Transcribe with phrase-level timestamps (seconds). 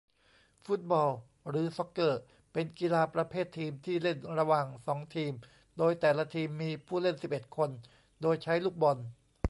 [0.65, 1.09] ฟุตบอล
[1.49, 2.21] หรือ ซอกเกอร์
[2.53, 5.33] เป็นกีฬาประเภททีมที่เล่นระหว่างสองทีม
[5.77, 7.69] โดยแต่ละทีมมีผู้เล่นสิบเอ็ดคน
[8.21, 8.97] โดยใช้ลูกบอล